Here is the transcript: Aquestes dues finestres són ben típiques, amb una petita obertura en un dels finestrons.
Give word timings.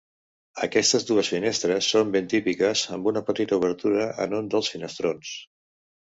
Aquestes 0.67 1.03
dues 1.09 1.29
finestres 1.33 1.89
són 1.95 2.13
ben 2.15 2.31
típiques, 2.31 2.83
amb 2.97 3.11
una 3.13 3.23
petita 3.29 3.61
obertura 3.63 4.09
en 4.27 4.35
un 4.41 4.51
dels 4.57 4.73
finestrons. 4.75 5.37